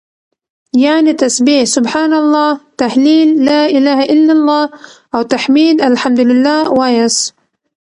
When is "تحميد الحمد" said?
5.33-6.19